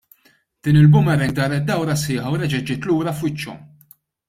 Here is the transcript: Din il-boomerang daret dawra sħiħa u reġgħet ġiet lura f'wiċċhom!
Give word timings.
Din 0.63 0.79
il-boomerang 0.83 1.35
daret 1.41 1.67
dawra 1.69 1.99
sħiħa 2.05 2.33
u 2.33 2.41
reġgħet 2.41 2.67
ġiet 2.73 2.91
lura 2.91 3.17
f'wiċċhom! 3.21 3.63